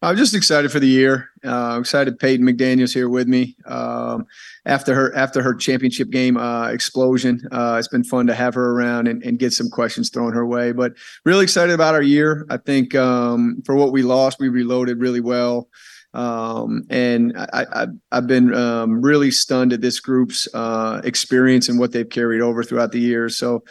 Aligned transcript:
I'm 0.00 0.16
just 0.16 0.34
excited 0.34 0.70
for 0.70 0.78
the 0.78 0.86
year. 0.86 1.30
Uh, 1.44 1.76
excited 1.80 2.20
Peyton 2.20 2.46
McDaniel's 2.46 2.94
here 2.94 3.08
with 3.08 3.26
me. 3.26 3.56
Um, 3.66 4.26
after 4.64 4.94
her 4.94 5.14
after 5.16 5.42
her 5.42 5.54
championship 5.54 6.10
game 6.10 6.36
uh, 6.36 6.68
explosion, 6.68 7.40
uh, 7.50 7.76
it's 7.78 7.88
been 7.88 8.04
fun 8.04 8.28
to 8.28 8.34
have 8.34 8.54
her 8.54 8.70
around 8.72 9.08
and, 9.08 9.22
and, 9.24 9.40
get 9.40 9.52
some 9.52 9.68
questions 9.68 10.08
thrown 10.10 10.32
her 10.32 10.46
way. 10.46 10.70
But 10.70 10.92
really 11.24 11.42
excited 11.42 11.74
about 11.74 11.94
our 11.94 12.02
year. 12.02 12.46
I 12.48 12.58
think 12.58 12.94
um, 12.94 13.60
for 13.66 13.74
what 13.74 13.90
we 13.90 14.02
lost, 14.02 14.38
we 14.38 14.48
reloaded 14.48 15.00
really 15.00 15.20
well. 15.20 15.68
Um, 16.14 16.84
and 16.90 17.32
I, 17.36 17.88
have 18.12 18.26
been 18.28 18.54
um, 18.54 19.02
really 19.02 19.32
stunned 19.32 19.72
at 19.72 19.80
this 19.80 19.98
group's 19.98 20.46
uh, 20.54 21.00
experience 21.02 21.68
and 21.68 21.78
what 21.78 21.90
they've 21.90 22.08
carried 22.08 22.40
over 22.40 22.62
throughout 22.62 22.92
the 22.92 23.00
year. 23.00 23.28
So, 23.28 23.64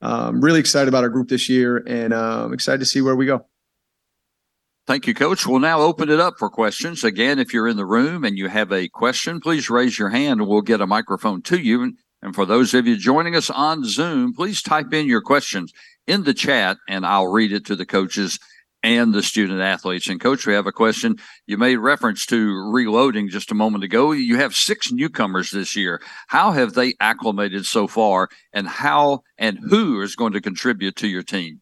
um, 0.00 0.40
really 0.40 0.60
excited 0.60 0.88
about 0.88 1.04
our 1.04 1.10
group 1.10 1.28
this 1.28 1.48
year, 1.48 1.84
and 1.86 2.12
uh, 2.12 2.48
excited 2.52 2.78
to 2.78 2.86
see 2.86 3.02
where 3.02 3.14
we 3.14 3.26
go. 3.26 3.46
Thank 4.84 5.06
you, 5.06 5.14
Coach. 5.14 5.46
We'll 5.46 5.60
now 5.60 5.80
open 5.80 6.10
it 6.10 6.18
up 6.18 6.34
for 6.38 6.50
questions. 6.50 7.04
Again, 7.04 7.38
if 7.38 7.54
you're 7.54 7.68
in 7.68 7.76
the 7.76 7.86
room 7.86 8.24
and 8.24 8.36
you 8.36 8.48
have 8.48 8.72
a 8.72 8.88
question, 8.88 9.40
please 9.40 9.70
raise 9.70 9.96
your 9.96 10.08
hand 10.08 10.40
and 10.40 10.48
we'll 10.48 10.60
get 10.60 10.80
a 10.80 10.86
microphone 10.88 11.40
to 11.42 11.58
you. 11.58 11.94
And 12.20 12.34
for 12.34 12.44
those 12.44 12.74
of 12.74 12.88
you 12.88 12.96
joining 12.96 13.36
us 13.36 13.48
on 13.48 13.84
Zoom, 13.84 14.34
please 14.34 14.60
type 14.60 14.92
in 14.92 15.06
your 15.06 15.20
questions 15.20 15.72
in 16.08 16.24
the 16.24 16.34
chat 16.34 16.78
and 16.88 17.06
I'll 17.06 17.28
read 17.28 17.52
it 17.52 17.64
to 17.66 17.76
the 17.76 17.86
coaches 17.86 18.40
and 18.82 19.14
the 19.14 19.22
student 19.22 19.60
athletes. 19.60 20.08
And 20.08 20.20
coach, 20.20 20.48
we 20.48 20.54
have 20.54 20.66
a 20.66 20.72
question. 20.72 21.16
You 21.46 21.58
made 21.58 21.76
reference 21.76 22.26
to 22.26 22.72
reloading 22.72 23.28
just 23.28 23.52
a 23.52 23.54
moment 23.54 23.84
ago. 23.84 24.10
You 24.10 24.38
have 24.38 24.56
six 24.56 24.90
newcomers 24.90 25.52
this 25.52 25.76
year. 25.76 26.02
How 26.26 26.50
have 26.50 26.74
they 26.74 26.94
acclimated 26.98 27.66
so 27.66 27.86
far 27.86 28.28
and 28.52 28.66
how 28.66 29.22
and 29.38 29.60
who 29.60 30.00
is 30.00 30.16
going 30.16 30.32
to 30.32 30.40
contribute 30.40 30.96
to 30.96 31.06
your 31.06 31.22
team? 31.22 31.60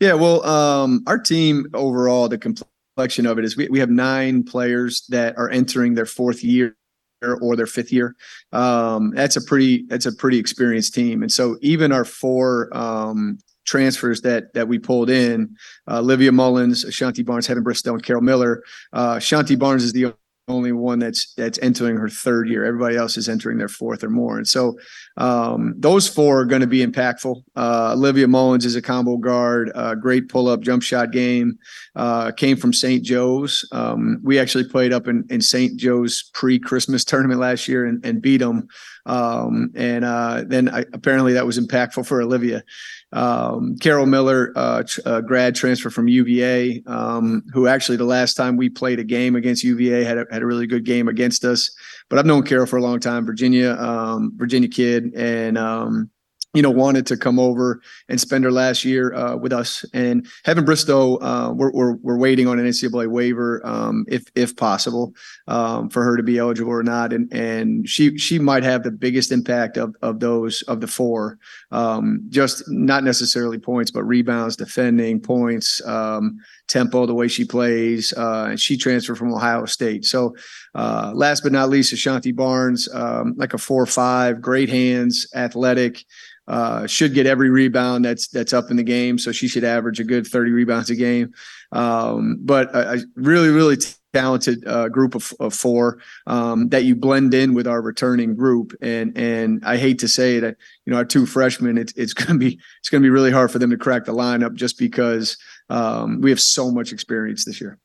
Yeah, 0.00 0.12
well, 0.12 0.44
um, 0.44 1.02
our 1.06 1.18
team 1.18 1.66
overall, 1.72 2.28
the 2.28 2.38
complexion 2.38 3.26
of 3.26 3.38
it 3.38 3.44
is 3.44 3.56
we, 3.56 3.68
we 3.68 3.78
have 3.78 3.90
nine 3.90 4.42
players 4.42 5.06
that 5.08 5.36
are 5.38 5.48
entering 5.50 5.94
their 5.94 6.06
fourth 6.06 6.44
year 6.44 6.76
or 7.22 7.56
their 7.56 7.66
fifth 7.66 7.92
year. 7.92 8.14
Um, 8.52 9.12
that's 9.14 9.36
a 9.36 9.40
pretty 9.40 9.86
that's 9.88 10.06
a 10.06 10.12
pretty 10.12 10.38
experienced 10.38 10.94
team, 10.94 11.22
and 11.22 11.32
so 11.32 11.56
even 11.62 11.92
our 11.92 12.04
four 12.04 12.76
um, 12.76 13.38
transfers 13.64 14.20
that 14.20 14.52
that 14.52 14.68
we 14.68 14.78
pulled 14.78 15.08
in, 15.08 15.56
uh, 15.90 15.98
Olivia 15.98 16.30
Mullins, 16.30 16.84
Ashanti 16.84 17.22
Barnes, 17.22 17.46
Heaven 17.46 17.62
Bristow, 17.62 17.94
and 17.94 18.02
Carol 18.02 18.22
Miller. 18.22 18.62
Uh, 18.92 19.14
Ashanti 19.16 19.56
Barnes 19.56 19.82
is 19.82 19.94
the 19.94 20.14
only 20.48 20.72
one 20.72 20.98
that's 20.98 21.32
that's 21.34 21.58
entering 21.60 21.96
her 21.96 22.08
third 22.08 22.48
year. 22.48 22.64
Everybody 22.64 22.96
else 22.96 23.16
is 23.16 23.28
entering 23.28 23.58
their 23.58 23.68
fourth 23.68 24.04
or 24.04 24.10
more. 24.10 24.36
And 24.36 24.46
so 24.46 24.78
um, 25.16 25.74
those 25.76 26.08
four 26.08 26.40
are 26.40 26.44
going 26.44 26.60
to 26.60 26.66
be 26.66 26.86
impactful. 26.86 27.42
Uh, 27.56 27.92
Olivia 27.94 28.28
Mullins 28.28 28.64
is 28.64 28.76
a 28.76 28.82
combo 28.82 29.16
guard, 29.16 29.72
uh, 29.74 29.94
great 29.94 30.28
pull 30.28 30.48
up 30.48 30.60
jump 30.60 30.82
shot 30.82 31.10
game. 31.10 31.58
Uh, 31.96 32.30
came 32.30 32.56
from 32.56 32.72
St. 32.72 33.02
Joe's. 33.02 33.68
Um, 33.72 34.20
we 34.22 34.38
actually 34.38 34.64
played 34.64 34.92
up 34.92 35.08
in, 35.08 35.26
in 35.30 35.40
St. 35.40 35.76
Joe's 35.76 36.30
pre 36.32 36.58
Christmas 36.58 37.04
tournament 37.04 37.40
last 37.40 37.66
year 37.66 37.86
and, 37.86 38.04
and 38.04 38.22
beat 38.22 38.38
them. 38.38 38.68
Um, 39.06 39.70
and 39.74 40.04
uh, 40.04 40.44
then 40.46 40.68
I, 40.68 40.80
apparently 40.92 41.32
that 41.34 41.46
was 41.46 41.58
impactful 41.58 42.06
for 42.06 42.20
Olivia. 42.20 42.64
Um, 43.12 43.76
Carol 43.78 44.06
Miller, 44.06 44.52
uh, 44.56 44.82
tr- 44.82 45.00
uh, 45.06 45.20
grad 45.20 45.54
transfer 45.54 45.90
from 45.90 46.08
UVA, 46.08 46.82
um, 46.86 47.44
who 47.52 47.68
actually 47.68 47.96
the 47.96 48.04
last 48.04 48.34
time 48.34 48.56
we 48.56 48.68
played 48.68 48.98
a 48.98 49.04
game 49.04 49.36
against 49.36 49.64
UVA 49.64 50.04
had 50.04 50.18
a, 50.18 50.26
had 50.30 50.42
a 50.42 50.46
really 50.46 50.66
good 50.66 50.84
game 50.84 51.08
against 51.08 51.44
us. 51.44 51.70
But 52.10 52.18
I've 52.18 52.26
known 52.26 52.42
Carol 52.42 52.66
for 52.66 52.76
a 52.76 52.82
long 52.82 53.00
time, 53.00 53.24
Virginia, 53.24 53.72
um, 53.78 54.32
Virginia 54.36 54.68
kid, 54.68 55.14
and 55.14 55.56
um, 55.56 56.10
you 56.56 56.62
know, 56.62 56.70
wanted 56.70 57.06
to 57.06 57.18
come 57.18 57.38
over 57.38 57.82
and 58.08 58.18
spend 58.18 58.42
her 58.42 58.50
last 58.50 58.82
year 58.82 59.12
uh, 59.12 59.36
with 59.36 59.52
us. 59.52 59.84
And 59.92 60.26
Heaven 60.42 60.64
Bristow, 60.64 61.16
uh, 61.18 61.52
we're, 61.52 61.70
we're, 61.70 61.96
we're 61.96 62.18
waiting 62.18 62.48
on 62.48 62.58
an 62.58 62.64
NCAA 62.64 63.08
waiver, 63.08 63.60
um, 63.62 64.06
if 64.08 64.24
if 64.34 64.56
possible, 64.56 65.14
um, 65.48 65.90
for 65.90 66.02
her 66.02 66.16
to 66.16 66.22
be 66.22 66.38
eligible 66.38 66.72
or 66.72 66.82
not. 66.82 67.12
And 67.12 67.30
and 67.30 67.86
she 67.86 68.16
she 68.16 68.38
might 68.38 68.62
have 68.62 68.84
the 68.84 68.90
biggest 68.90 69.32
impact 69.32 69.76
of 69.76 69.94
of 70.00 70.18
those 70.18 70.62
of 70.62 70.80
the 70.80 70.86
four, 70.86 71.38
um, 71.72 72.22
just 72.30 72.64
not 72.68 73.04
necessarily 73.04 73.58
points, 73.58 73.90
but 73.90 74.04
rebounds, 74.04 74.56
defending, 74.56 75.20
points, 75.20 75.86
um, 75.86 76.38
tempo, 76.68 77.04
the 77.04 77.14
way 77.14 77.28
she 77.28 77.44
plays. 77.44 78.14
Uh, 78.16 78.46
and 78.50 78.60
she 78.60 78.78
transferred 78.78 79.18
from 79.18 79.34
Ohio 79.34 79.66
State. 79.66 80.06
So 80.06 80.34
uh, 80.74 81.12
last 81.14 81.42
but 81.42 81.52
not 81.52 81.68
least, 81.68 81.92
Ashanti 81.92 82.32
Barnes, 82.32 82.88
um, 82.94 83.34
like 83.36 83.52
a 83.52 83.58
four 83.58 83.84
five, 83.84 84.40
great 84.40 84.70
hands, 84.70 85.26
athletic. 85.34 86.02
Uh, 86.48 86.86
should 86.86 87.12
get 87.12 87.26
every 87.26 87.50
rebound 87.50 88.04
that's 88.04 88.28
that's 88.28 88.52
up 88.52 88.70
in 88.70 88.76
the 88.76 88.82
game, 88.82 89.18
so 89.18 89.32
she 89.32 89.48
should 89.48 89.64
average 89.64 89.98
a 89.98 90.04
good 90.04 90.26
30 90.26 90.52
rebounds 90.52 90.90
a 90.90 90.94
game. 90.94 91.32
Um, 91.72 92.38
but 92.40 92.72
a, 92.74 92.94
a, 92.94 92.98
really, 93.16 93.48
really 93.48 93.76
talented 94.16 94.66
uh, 94.66 94.88
group 94.88 95.14
of, 95.14 95.34
of 95.40 95.52
four 95.52 95.98
um, 96.26 96.70
that 96.70 96.84
you 96.84 96.96
blend 96.96 97.34
in 97.34 97.52
with 97.52 97.66
our 97.66 97.82
returning 97.82 98.34
group. 98.34 98.74
And 98.80 99.16
and 99.16 99.62
I 99.64 99.76
hate 99.76 99.98
to 100.00 100.08
say 100.08 100.40
that 100.40 100.56
you 100.84 100.92
know 100.92 100.96
our 100.96 101.04
two 101.04 101.26
freshmen, 101.26 101.76
it's 101.76 101.92
it's 101.94 102.14
gonna 102.20 102.38
be 102.38 102.58
it's 102.80 102.88
gonna 102.88 103.02
be 103.02 103.10
really 103.10 103.32
hard 103.32 103.50
for 103.50 103.58
them 103.58 103.70
to 103.70 103.76
crack 103.76 104.04
the 104.04 104.14
lineup 104.14 104.54
just 104.54 104.78
because 104.78 105.36
um, 105.68 106.20
we 106.20 106.30
have 106.30 106.40
so 106.40 106.70
much 106.70 106.92
experience 106.92 107.44
this 107.44 107.60
year. 107.60 107.78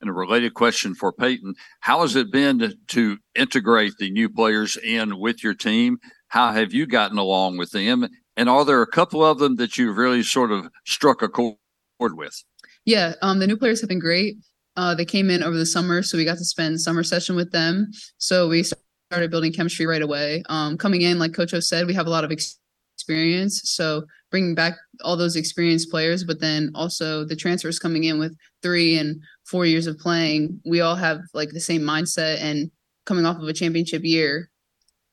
And 0.00 0.10
a 0.10 0.12
related 0.12 0.54
question 0.54 0.96
for 0.96 1.12
Peyton: 1.12 1.54
How 1.78 2.00
has 2.00 2.16
it 2.16 2.32
been 2.32 2.58
to, 2.58 2.74
to 2.88 3.18
integrate 3.36 3.98
the 3.98 4.10
new 4.10 4.28
players 4.28 4.76
in 4.76 5.18
with 5.20 5.44
your 5.44 5.54
team? 5.54 5.98
How 6.32 6.50
have 6.50 6.72
you 6.72 6.86
gotten 6.86 7.18
along 7.18 7.58
with 7.58 7.72
them? 7.72 8.08
And 8.38 8.48
are 8.48 8.64
there 8.64 8.80
a 8.80 8.86
couple 8.86 9.22
of 9.22 9.38
them 9.38 9.56
that 9.56 9.76
you've 9.76 9.98
really 9.98 10.22
sort 10.22 10.50
of 10.50 10.66
struck 10.86 11.20
a 11.20 11.28
chord 11.28 11.58
with? 12.00 12.42
Yeah, 12.86 13.12
um, 13.20 13.38
the 13.38 13.46
new 13.46 13.58
players 13.58 13.82
have 13.82 13.90
been 13.90 13.98
great. 13.98 14.36
Uh, 14.74 14.94
they 14.94 15.04
came 15.04 15.28
in 15.28 15.42
over 15.42 15.58
the 15.58 15.66
summer, 15.66 16.02
so 16.02 16.16
we 16.16 16.24
got 16.24 16.38
to 16.38 16.44
spend 16.46 16.80
summer 16.80 17.02
session 17.02 17.36
with 17.36 17.52
them. 17.52 17.90
So 18.16 18.48
we 18.48 18.62
started 18.62 19.30
building 19.30 19.52
chemistry 19.52 19.84
right 19.84 20.00
away. 20.00 20.42
Um, 20.48 20.78
coming 20.78 21.02
in, 21.02 21.18
like 21.18 21.34
Coach 21.34 21.52
O 21.52 21.60
said, 21.60 21.86
we 21.86 21.92
have 21.92 22.06
a 22.06 22.10
lot 22.10 22.24
of 22.24 22.32
experience. 22.32 23.60
So 23.64 24.04
bringing 24.30 24.54
back 24.54 24.78
all 25.02 25.18
those 25.18 25.36
experienced 25.36 25.90
players, 25.90 26.24
but 26.24 26.40
then 26.40 26.70
also 26.74 27.26
the 27.26 27.36
transfers 27.36 27.78
coming 27.78 28.04
in 28.04 28.18
with 28.18 28.34
three 28.62 28.96
and 28.96 29.20
four 29.44 29.66
years 29.66 29.86
of 29.86 29.98
playing, 29.98 30.62
we 30.64 30.80
all 30.80 30.96
have 30.96 31.20
like 31.34 31.50
the 31.50 31.60
same 31.60 31.82
mindset 31.82 32.40
and 32.40 32.70
coming 33.04 33.26
off 33.26 33.36
of 33.36 33.46
a 33.46 33.52
championship 33.52 34.02
year, 34.02 34.48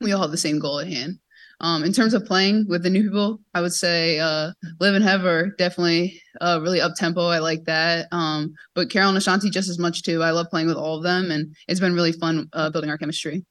we 0.01 0.11
all 0.11 0.21
have 0.21 0.31
the 0.31 0.37
same 0.37 0.59
goal 0.59 0.79
at 0.79 0.87
hand. 0.87 1.19
Um, 1.61 1.83
in 1.83 1.91
terms 1.91 2.13
of 2.13 2.25
playing 2.25 2.67
with 2.69 2.83
the 2.83 2.89
new 2.89 3.03
people, 3.03 3.41
I 3.53 3.61
would 3.61 3.73
say 3.73 4.19
uh, 4.19 4.51
Liv 4.79 4.95
and 4.95 5.03
Hev 5.03 5.25
are 5.25 5.47
definitely 5.57 6.21
uh, 6.39 6.59
really 6.61 6.79
up 6.79 6.95
tempo. 6.95 7.27
I 7.27 7.39
like 7.39 7.65
that. 7.65 8.07
Um, 8.13 8.53
but 8.75 8.89
Carol 8.89 9.09
and 9.09 9.17
Ashanti 9.17 9.49
just 9.49 9.67
as 9.69 9.77
much 9.77 10.03
too. 10.03 10.23
I 10.23 10.31
love 10.31 10.47
playing 10.49 10.67
with 10.67 10.77
all 10.77 10.97
of 10.97 11.03
them, 11.03 11.31
and 11.31 11.53
it's 11.67 11.81
been 11.81 11.93
really 11.93 12.13
fun 12.13 12.47
uh, 12.53 12.69
building 12.69 12.89
our 12.89 12.97
chemistry. 12.97 13.45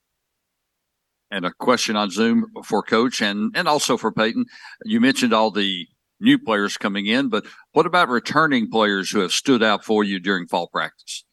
And 1.31 1.45
a 1.45 1.53
question 1.53 1.97
on 1.97 2.11
Zoom 2.11 2.47
for 2.65 2.83
Coach 2.83 3.21
and 3.21 3.55
and 3.55 3.69
also 3.69 3.99
for 3.99 4.11
Peyton. 4.11 4.47
You 4.85 5.01
mentioned 5.01 5.35
all 5.35 5.51
the 5.51 5.87
new 6.19 6.39
players 6.39 6.79
coming 6.79 7.07
in, 7.07 7.29
but 7.29 7.45
what 7.73 7.85
about 7.85 8.09
returning 8.09 8.71
players 8.71 9.11
who 9.11 9.21
have 9.21 9.33
stood 9.33 9.63
out 9.63 9.85
for 9.85 10.03
you 10.03 10.19
during 10.19 10.47
fall 10.47 10.69
practice? 10.69 11.25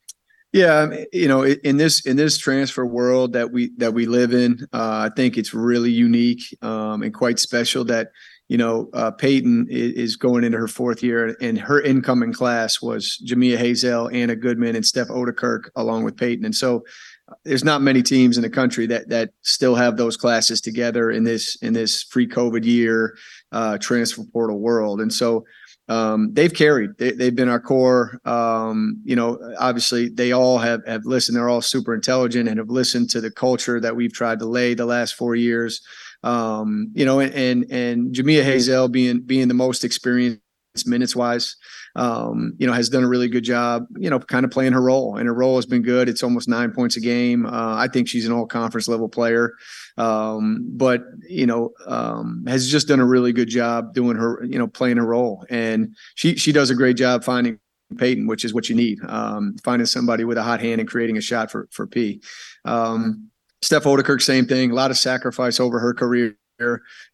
Yeah, 0.56 1.04
you 1.12 1.28
know, 1.28 1.44
in 1.44 1.76
this 1.76 2.06
in 2.06 2.16
this 2.16 2.38
transfer 2.38 2.86
world 2.86 3.34
that 3.34 3.52
we 3.52 3.72
that 3.76 3.94
we 3.94 4.06
live 4.06 4.34
in, 4.34 4.66
uh, 4.72 5.10
I 5.10 5.14
think 5.14 5.38
it's 5.38 5.54
really 5.54 5.92
unique 5.92 6.44
um, 6.62 7.04
and 7.04 7.14
quite 7.14 7.40
special 7.40 7.84
that 7.84 8.12
you 8.48 8.58
know 8.58 8.90
uh, 8.94 9.12
Peyton 9.12 9.68
is 9.70 10.16
going 10.16 10.46
into 10.46 10.58
her 10.58 10.70
fourth 10.70 11.04
year, 11.04 11.36
and 11.42 11.60
her 11.60 11.82
incoming 11.82 12.32
class 12.32 12.82
was 12.82 13.22
Jamia 13.28 13.58
Hazell, 13.58 14.14
Anna 14.14 14.38
Goodman, 14.38 14.78
and 14.78 14.86
Steph 14.86 15.10
Ouderkirk, 15.10 15.72
along 15.76 16.06
with 16.06 16.16
Peyton. 16.16 16.46
And 16.46 16.56
so, 16.56 16.86
uh, 17.28 17.34
there's 17.44 17.66
not 17.66 17.82
many 17.82 18.02
teams 18.02 18.38
in 18.38 18.42
the 18.42 18.50
country 18.50 18.88
that 18.88 19.10
that 19.10 19.32
still 19.42 19.76
have 19.76 19.98
those 19.98 20.16
classes 20.16 20.62
together 20.62 21.12
in 21.12 21.26
this 21.26 21.58
in 21.58 21.74
this 21.74 22.02
free 22.04 22.30
COVID 22.30 22.64
year 22.64 23.18
uh, 23.52 23.78
transfer 23.80 24.24
portal 24.32 24.60
world. 24.60 25.02
And 25.02 25.14
so 25.14 25.44
um, 25.88 26.34
they've 26.34 26.54
carried. 26.54 26.98
They, 26.98 27.26
have 27.26 27.36
been 27.36 27.50
our 27.50 27.60
core. 27.60 28.20
Um, 28.26 29.02
you 29.04 29.16
know, 29.16 29.40
obviously 29.60 30.10
they 30.10 30.32
all 30.32 30.58
have 30.58 30.82
have 30.88 31.06
listened. 31.06 31.38
They're 31.38 31.50
all 31.50 31.62
super 31.62 31.94
intelligent 31.94 32.50
and 32.50 32.58
have 32.58 32.70
listened 32.70 33.10
to 33.12 33.22
the 33.22 33.32
culture 33.32 33.80
that 33.80 33.96
we've 33.96 34.14
tried 34.14 34.40
to 34.40 34.46
lay 34.46 34.74
the 34.74 34.86
last 34.86 35.16
four 35.16 35.36
years. 35.36 35.82
Um, 36.24 36.92
you 36.94 37.06
know, 37.06 37.20
and 37.20 37.34
and, 37.34 37.72
and 37.72 38.16
Jamia 38.16 38.44
Hazell 38.44 38.92
being 38.92 39.22
being 39.22 39.48
the 39.48 39.54
most 39.54 39.84
experienced 39.84 40.42
minutes 40.86 41.16
wise, 41.16 41.56
um, 41.96 42.54
you 42.58 42.68
know, 42.68 42.74
has 42.74 42.90
done 42.90 43.04
a 43.04 43.08
really 43.08 43.30
good 43.30 43.44
job. 43.44 43.86
You 43.98 44.10
know, 44.10 44.20
kind 44.20 44.44
of 44.44 44.52
playing 44.52 44.74
her 44.74 44.82
role, 44.82 45.18
and 45.18 45.28
her 45.28 45.34
role 45.34 45.56
has 45.56 45.66
been 45.66 45.84
good. 45.84 46.10
It's 46.10 46.24
almost 46.24 46.50
nine 46.50 46.72
points 46.72 46.98
a 46.98 47.02
game. 47.02 47.46
Uh, 47.46 47.76
I 47.76 47.88
think 47.88 48.08
she's 48.08 48.26
an 48.26 48.32
all 48.32 48.48
conference 48.48 48.88
level 48.88 49.08
player 49.08 49.54
um, 49.98 50.66
but 50.72 51.04
you 51.28 51.46
know 51.46 51.72
um, 51.86 52.44
has 52.48 52.70
just 52.70 52.88
done 52.88 53.00
a 53.00 53.06
really 53.06 53.32
good 53.32 53.48
job 53.48 53.94
doing 53.94 54.18
her 54.18 54.44
you 54.44 54.60
know 54.60 54.68
playing 54.68 54.98
her 54.98 55.06
role 55.06 55.46
and 55.50 55.96
she 56.16 56.36
she 56.36 56.52
does 56.52 56.70
a 56.70 56.76
great 56.76 56.98
job 56.98 57.24
finding 57.24 57.60
Peyton, 57.98 58.26
which 58.26 58.44
is 58.44 58.54
what 58.54 58.68
you 58.68 58.76
need. 58.76 58.98
Um, 59.08 59.56
finding 59.64 59.86
somebody 59.86 60.24
with 60.24 60.40
a 60.40 60.44
hot 60.44 60.60
hand 60.60 60.82
and 60.82 60.90
creating 60.90 61.18
a 61.18 61.22
shot 61.22 61.52
for 61.52 61.68
for 61.72 61.86
P. 61.86 62.22
Um, 62.66 63.30
Steph 63.62 63.84
Ouderkirk, 63.84 64.22
same 64.22 64.48
thing. 64.48 64.72
A 64.72 64.76
lot 64.76 64.92
of 64.92 64.98
sacrifice 64.98 65.60
over 65.60 65.80
her 65.80 65.94
career 65.94 66.36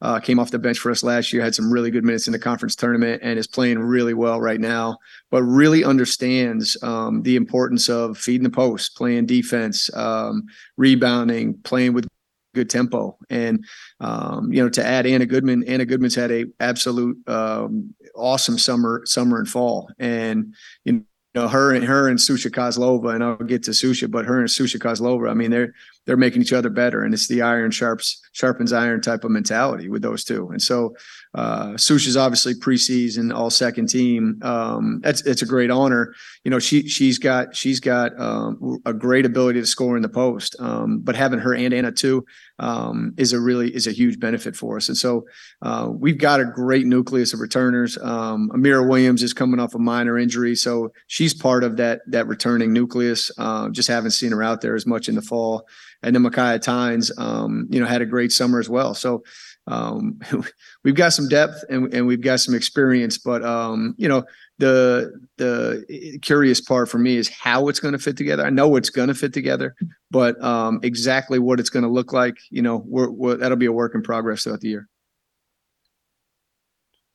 uh, 0.01 0.19
came 0.19 0.39
off 0.39 0.51
the 0.51 0.59
bench 0.59 0.79
for 0.79 0.91
us 0.91 1.03
last 1.03 1.31
year, 1.31 1.43
had 1.43 1.55
some 1.55 1.71
really 1.71 1.91
good 1.91 2.03
minutes 2.03 2.27
in 2.27 2.33
the 2.33 2.39
conference 2.39 2.75
tournament, 2.75 3.21
and 3.23 3.37
is 3.37 3.47
playing 3.47 3.79
really 3.79 4.13
well 4.13 4.39
right 4.39 4.59
now. 4.59 4.97
But 5.29 5.43
really 5.43 5.83
understands 5.83 6.77
um, 6.83 7.21
the 7.23 7.35
importance 7.35 7.89
of 7.89 8.17
feeding 8.17 8.43
the 8.43 8.49
post, 8.49 8.95
playing 8.95 9.25
defense, 9.25 9.93
um, 9.95 10.43
rebounding, 10.77 11.55
playing 11.63 11.93
with 11.93 12.07
good 12.53 12.69
tempo. 12.69 13.17
And 13.29 13.65
um, 13.99 14.51
you 14.51 14.61
know, 14.61 14.69
to 14.69 14.85
add 14.85 15.05
Anna 15.05 15.25
Goodman, 15.25 15.63
Anna 15.67 15.85
Goodman's 15.85 16.15
had 16.15 16.31
a 16.31 16.45
absolute 16.59 17.17
um, 17.27 17.93
awesome 18.15 18.57
summer, 18.57 19.01
summer 19.05 19.39
and 19.39 19.47
fall, 19.47 19.89
and 19.99 20.53
you 20.83 21.05
know 21.33 21.47
her 21.47 21.73
and 21.73 21.85
her 21.85 22.09
and 22.09 22.19
Susha 22.19 22.51
Kozlova, 22.51 23.13
and 23.15 23.23
I'll 23.23 23.37
get 23.37 23.63
to 23.63 23.71
Susha, 23.71 24.09
but 24.09 24.25
her 24.25 24.39
and 24.39 24.49
Susha 24.49 24.77
Kozlova, 24.77 25.29
I 25.29 25.33
mean, 25.33 25.51
they're 25.51 25.73
they're 26.05 26.17
making 26.17 26.41
each 26.41 26.53
other 26.53 26.69
better, 26.69 27.03
and 27.03 27.13
it's 27.13 27.27
the 27.27 27.41
iron 27.41 27.71
sharps 27.71 28.21
sharpens 28.31 28.73
iron 28.73 29.01
type 29.01 29.23
of 29.23 29.31
mentality 29.31 29.89
with 29.89 30.01
those 30.01 30.23
two. 30.23 30.49
And 30.49 30.61
so, 30.61 30.95
uh, 31.33 31.77
Susha's 31.77 32.17
obviously 32.17 32.53
preseason 32.53 33.33
all 33.33 33.49
second 33.49 33.87
team. 33.87 34.39
Um, 34.41 34.99
that's 35.01 35.21
it's 35.21 35.41
a 35.41 35.45
great 35.45 35.71
honor. 35.71 36.13
You 36.43 36.51
know, 36.51 36.59
she 36.59 36.87
she's 36.89 37.17
got 37.17 37.55
she's 37.55 37.79
got 37.79 38.19
um, 38.19 38.81
a 38.85 38.93
great 38.93 39.25
ability 39.25 39.61
to 39.61 39.65
score 39.65 39.95
in 39.95 40.01
the 40.01 40.09
post, 40.09 40.55
um, 40.59 40.99
but 40.99 41.15
having 41.15 41.39
her 41.39 41.55
and 41.55 41.73
Anna 41.73 41.91
too 41.91 42.25
um, 42.59 43.13
is 43.17 43.31
a 43.31 43.39
really 43.39 43.73
is 43.73 43.87
a 43.87 43.91
huge 43.91 44.19
benefit 44.19 44.55
for 44.55 44.75
us. 44.75 44.89
And 44.89 44.97
so, 44.97 45.25
uh, 45.61 45.89
we've 45.89 46.17
got 46.17 46.41
a 46.41 46.45
great 46.45 46.85
nucleus 46.85 47.33
of 47.33 47.39
returners. 47.39 47.97
Um, 47.97 48.49
Amira 48.53 48.87
Williams 48.87 49.23
is 49.23 49.33
coming 49.33 49.59
off 49.59 49.73
a 49.73 49.79
minor 49.79 50.17
injury, 50.17 50.55
so 50.55 50.91
she's 51.07 51.33
part 51.33 51.63
of 51.63 51.77
that 51.77 52.01
that 52.07 52.27
returning 52.27 52.73
nucleus. 52.73 53.31
Uh, 53.37 53.69
just 53.69 53.87
haven't 53.87 54.11
seen 54.11 54.31
her 54.31 54.43
out 54.43 54.59
there 54.59 54.75
as 54.75 54.85
much 54.85 55.07
in 55.07 55.15
the 55.15 55.21
fall 55.21 55.65
and 56.03 56.15
then 56.15 56.23
Micaiah 56.23 56.57
Tynes, 56.57 57.11
um, 57.17 57.67
you 57.69 57.79
know, 57.79 57.85
had 57.85 58.01
a 58.01 58.07
great 58.07 58.31
summer 58.31 58.59
as 58.59 58.67
well. 58.67 58.93
So 58.95 59.23
we've 60.83 60.95
got 60.95 61.13
some 61.13 61.20
depth 61.29 61.63
and, 61.69 61.93
and 61.93 62.07
we've 62.07 62.21
got 62.21 62.39
some 62.39 62.55
experience, 62.55 63.17
but 63.17 63.43
um, 63.43 63.95
you 63.97 64.07
know, 64.07 64.23
the 64.59 65.11
the 65.37 66.19
curious 66.21 66.61
part 66.61 66.87
for 66.89 66.99
me 66.99 67.17
is 67.17 67.29
how 67.29 67.67
it's 67.67 67.79
going 67.79 67.93
to 67.93 67.99
fit 67.99 68.15
together. 68.15 68.45
I 68.45 68.49
know 68.49 68.75
it's 68.75 68.89
going 68.89 69.07
to 69.07 69.15
fit 69.15 69.33
together, 69.33 69.75
but 70.11 70.41
um, 70.43 70.79
exactly 70.83 71.39
what 71.39 71.59
it's 71.59 71.69
going 71.69 71.83
to 71.83 71.89
look 71.89 72.13
like, 72.13 72.37
you 72.49 72.61
know, 72.61 72.83
we're, 72.85 73.09
we're, 73.09 73.37
that'll 73.37 73.57
be 73.57 73.65
a 73.65 73.71
work 73.71 73.95
in 73.95 74.03
progress 74.03 74.43
throughout 74.43 74.61
the 74.61 74.69
year. 74.69 74.87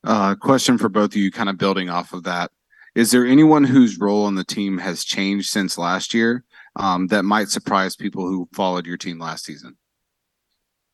Uh, 0.04 0.34
question 0.34 0.78
for 0.78 0.88
both 0.88 1.12
of 1.12 1.16
you, 1.16 1.30
kind 1.30 1.48
of 1.48 1.58
building 1.58 1.88
off 1.88 2.12
of 2.12 2.24
that. 2.24 2.50
Is 2.94 3.10
there 3.10 3.26
anyone 3.26 3.64
whose 3.64 3.98
role 3.98 4.24
on 4.24 4.36
the 4.36 4.44
team 4.44 4.78
has 4.78 5.04
changed 5.04 5.50
since 5.50 5.76
last 5.76 6.14
year 6.14 6.44
um, 6.76 7.08
that 7.08 7.24
might 7.24 7.48
surprise 7.48 7.94
people 7.94 8.26
who 8.26 8.48
followed 8.54 8.86
your 8.86 8.96
team 8.96 9.18
last 9.18 9.44
season? 9.44 9.76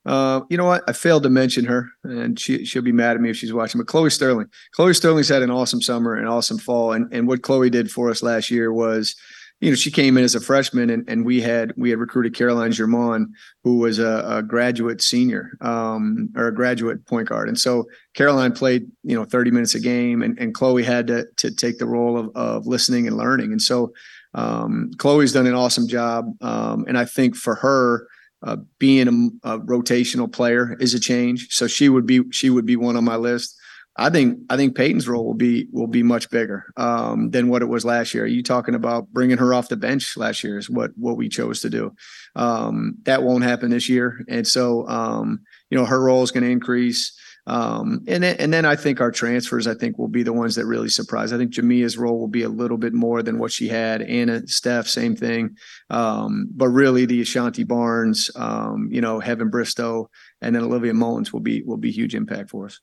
Uh, 0.05 0.41
you 0.49 0.57
know 0.57 0.65
what? 0.65 0.83
I 0.89 0.93
failed 0.93 1.23
to 1.23 1.31
mention 1.31 1.65
her, 1.67 1.89
and 2.03 2.39
she 2.39 2.65
she'll 2.65 2.83
be 2.83 2.93
mad 2.93 3.17
at 3.17 3.23
me 3.23 3.31
if 3.31 3.37
she's 3.37 3.53
watching. 3.53 3.81
But 3.81 3.87
Chloe 3.87 4.11
Sterling, 4.11 4.49
Chloe 4.73 4.95
Sterling's 4.95 5.29
had 5.29 5.43
an 5.43 5.51
awesome 5.51 5.81
summer, 5.81 6.15
an 6.15 6.27
awesome 6.27 6.59
fall, 6.59 6.93
and 6.93 7.13
and 7.13 7.29
what 7.29 7.43
Chloe 7.43 7.71
did 7.71 7.91
for 7.91 8.11
us 8.11 8.23
last 8.23 8.51
year 8.51 8.73
was, 8.73 9.15
you 9.61 9.71
know, 9.71 9.77
she 9.77 9.93
came 9.93 10.19
in 10.19 10.25
as 10.25 10.35
a 10.35 10.41
freshman, 10.41 10.91
and 10.91 11.09
and 11.09 11.25
we 11.25 11.41
had 11.41 11.73
we 11.77 11.91
had 11.91 12.01
recruited 12.01 12.35
Caroline 12.35 12.73
Germain, 12.73 13.33
who 13.63 13.79
was 13.79 14.01
a, 14.01 14.25
a 14.27 14.43
graduate 14.43 15.01
senior, 15.03 15.53
um, 15.61 16.29
or 16.35 16.49
a 16.49 16.55
graduate 16.55 17.07
point 17.07 17.29
guard, 17.29 17.49
and 17.49 17.59
so 17.59 17.87
Caroline 18.15 18.53
played 18.53 18.91
you 19.05 19.15
know 19.15 19.25
30 19.25 19.53
minutes 19.53 19.77
a 19.77 19.81
game, 19.81 20.23
and 20.23 20.37
and 20.37 20.53
Chloe 20.53 20.83
had 20.83 21.07
to 21.07 21.27
to 21.37 21.55
take 21.55 21.79
the 21.79 21.87
role 21.87 22.19
of 22.19 22.31
of 22.35 22.67
listening 22.67 23.07
and 23.07 23.17
learning, 23.17 23.53
and 23.53 23.63
so 23.63 23.93
um, 24.35 24.91
Chloe's 24.99 25.33
done 25.33 25.47
an 25.47 25.55
awesome 25.55 25.87
job, 25.87 26.27
um, 26.41 26.87
and 26.89 26.99
I 26.99 27.05
think 27.05 27.37
for 27.37 27.55
her, 27.55 28.09
uh, 28.43 28.57
being 28.79 29.09
a, 29.45 29.55
a, 29.55 29.61
rotational 29.61 30.31
player 30.31 30.77
is 30.81 30.95
a 30.95 31.01
change. 31.01 31.49
So 31.51 31.67
she 31.67 31.89
would 31.89 32.07
be 32.07 32.23
she 32.33 32.51
would 32.51 32.67
be 32.67 32.77
one 32.77 32.97
on 32.97 33.05
my 33.05 33.17
list. 33.17 33.57
I 33.97 34.09
think 34.09 34.39
I 34.49 34.57
think 34.57 34.75
Peyton's 34.75 35.07
role 35.07 35.25
will 35.25 35.35
be 35.35 35.69
will 35.71 35.87
be 35.87 36.03
much 36.03 36.31
bigger 36.31 36.65
um, 36.77 37.31
than 37.31 37.49
what 37.49 37.63
it 37.63 37.67
was 37.67 37.85
last 37.85 38.15
year. 38.15 38.25
Are 38.25 38.29
you 38.29 38.43
talking 38.43 38.75
about 38.75 39.13
bringing 39.13 39.37
her 39.37 39.53
off 39.53 39.69
the 39.69 39.77
bench 39.77 40.17
last 40.17 40.43
year? 40.43 40.57
Is 40.59 40.71
what 40.71 40.93
what 40.97 41.17
we 41.17 41.29
chose 41.29 41.61
to 41.61 41.71
do. 41.71 41.95
Um, 42.35 42.97
that 43.03 43.23
won't 43.23 43.45
happen 43.45 43.71
this 43.71 43.89
year, 43.89 44.25
and 44.29 44.47
so 44.47 44.89
um, 44.89 45.43
you 45.69 45.77
know 45.77 45.85
her 45.85 46.03
role 46.03 46.23
is 46.23 46.31
going 46.31 46.45
to 46.45 46.51
increase. 46.51 47.13
Um, 47.47 48.05
and 48.07 48.23
then, 48.23 48.37
and 48.39 48.53
then 48.53 48.65
I 48.65 48.77
think 48.77 49.01
our 49.01 49.11
transfers, 49.11 49.67
I 49.67 49.75
think, 49.75 49.99
will 49.99 50.09
be 50.09 50.23
the 50.23 50.33
ones 50.33 50.55
that 50.55 50.67
really 50.67 50.89
surprise. 50.89 51.33
I 51.33 51.39
think 51.39 51.53
Jamia's 51.53 51.99
role 51.99 52.19
will 52.19 52.29
be 52.29 52.43
a 52.43 52.49
little 52.49 52.79
bit 52.79 52.93
more 52.93 53.23
than 53.23 53.39
what 53.39 53.51
she 53.51 53.67
had. 53.67 54.03
Anna, 54.03 54.47
Steph, 54.47 54.87
same 54.87 55.17
thing. 55.17 55.57
Um, 55.91 56.49
but 56.55 56.69
really, 56.69 57.05
the 57.05 57.21
Ashanti 57.21 57.65
Barnes, 57.65 58.31
um, 58.37 58.89
you 58.93 59.01
know, 59.01 59.19
Heaven 59.19 59.51
Bristow, 59.51 60.09
and 60.41 60.55
then 60.55 60.63
Olivia 60.63 60.95
Mullins 60.95 61.33
will 61.33 61.41
be 61.41 61.63
will 61.63 61.77
be 61.77 61.91
huge 61.91 62.15
impact 62.15 62.51
for 62.51 62.67
us. 62.67 62.81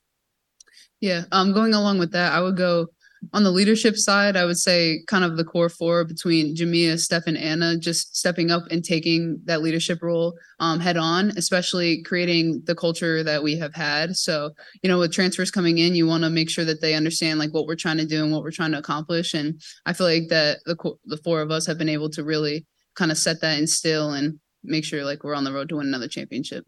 Yeah, 1.00 1.22
um, 1.32 1.54
going 1.54 1.72
along 1.72 1.98
with 1.98 2.12
that, 2.12 2.32
I 2.32 2.40
would 2.42 2.58
go 2.58 2.88
on 3.32 3.44
the 3.44 3.50
leadership 3.50 3.96
side, 3.96 4.36
I 4.36 4.44
would 4.44 4.58
say 4.58 5.02
kind 5.06 5.24
of 5.24 5.36
the 5.36 5.44
core 5.44 5.68
four 5.68 6.04
between 6.04 6.56
Jamia, 6.56 6.98
Steph, 6.98 7.26
and 7.26 7.36
Anna, 7.36 7.76
just 7.76 8.16
stepping 8.16 8.50
up 8.50 8.64
and 8.70 8.82
taking 8.82 9.40
that 9.44 9.62
leadership 9.62 10.02
role 10.02 10.34
um, 10.58 10.80
head 10.80 10.96
on, 10.96 11.30
especially 11.36 12.02
creating 12.02 12.62
the 12.64 12.74
culture 12.74 13.22
that 13.22 13.42
we 13.42 13.58
have 13.58 13.74
had. 13.74 14.16
So, 14.16 14.50
you 14.82 14.88
know, 14.88 14.98
with 14.98 15.12
transfers 15.12 15.50
coming 15.50 15.78
in, 15.78 15.94
you 15.94 16.06
want 16.06 16.24
to 16.24 16.30
make 16.30 16.50
sure 16.50 16.64
that 16.64 16.80
they 16.80 16.94
understand 16.94 17.38
like 17.38 17.52
what 17.52 17.66
we're 17.66 17.76
trying 17.76 17.98
to 17.98 18.06
do 18.06 18.22
and 18.22 18.32
what 18.32 18.42
we're 18.42 18.50
trying 18.50 18.72
to 18.72 18.78
accomplish. 18.78 19.34
And 19.34 19.60
I 19.84 19.92
feel 19.92 20.06
like 20.06 20.28
that 20.28 20.58
the 20.64 20.76
the 21.04 21.18
four 21.18 21.40
of 21.42 21.50
us 21.50 21.66
have 21.66 21.78
been 21.78 21.88
able 21.88 22.10
to 22.10 22.24
really 22.24 22.66
kind 22.94 23.10
of 23.10 23.18
set 23.18 23.40
that 23.42 23.58
instill 23.58 24.12
and 24.12 24.40
make 24.64 24.84
sure 24.84 25.04
like 25.04 25.24
we're 25.24 25.34
on 25.34 25.44
the 25.44 25.52
road 25.52 25.68
to 25.68 25.76
win 25.76 25.86
another 25.86 26.08
championship. 26.08 26.64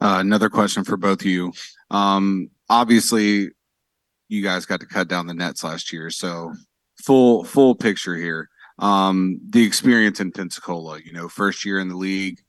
Uh, 0.00 0.18
another 0.20 0.50
question 0.50 0.84
for 0.84 0.96
both 0.96 1.20
of 1.20 1.26
you. 1.26 1.52
Um, 1.90 2.50
obviously, 2.68 3.50
you 4.28 4.42
guys 4.42 4.66
got 4.66 4.80
to 4.80 4.86
cut 4.86 5.08
down 5.08 5.26
the 5.26 5.34
nets 5.34 5.64
last 5.64 5.92
year. 5.92 6.10
So 6.10 6.52
full 7.02 7.44
full 7.44 7.74
picture 7.74 8.16
here. 8.16 8.48
Um, 8.78 9.40
the 9.48 9.64
experience 9.64 10.20
in 10.20 10.32
Pensacola, 10.32 11.00
you 11.00 11.12
know, 11.12 11.28
first 11.28 11.64
year 11.64 11.78
in 11.78 11.88
the 11.88 11.96
league. 11.96 12.40